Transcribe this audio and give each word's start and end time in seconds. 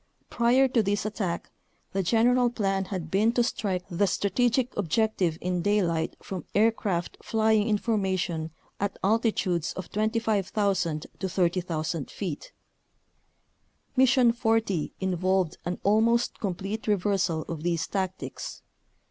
Prior 0.31 0.67
to 0.67 0.81
this 0.81 1.05
attack 1.05 1.51
the 1.93 2.01
general 2.01 2.49
plan 2.49 2.85
had 2.85 3.11
been 3.11 3.31
to 3.33 3.43
strike 3.43 3.85
the 3.87 4.07
strategic 4.07 4.75
objective 4.75 5.37
in 5.41 5.61
daylight 5.61 6.15
from 6.23 6.43
aircraft 6.55 7.19
flying 7.21 7.67
in 7.69 7.77
formation 7.77 8.49
at 8.79 8.97
altitudes 9.03 9.73
of 9.73 9.91
25,000 9.91 11.05
to 11.19 11.29
30,000 11.29 12.09
feet. 12.09 12.51
Mission 13.95 14.31
40 14.33 14.91
involved 14.99 15.57
an 15.65 15.77
almost 15.83 16.39
complete 16.39 16.87
reversal 16.87 17.43
of 17.43 17.61
these 17.61 17.85
tactics. 17.85 18.63